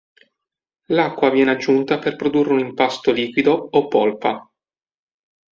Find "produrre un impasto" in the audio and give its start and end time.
2.15-3.11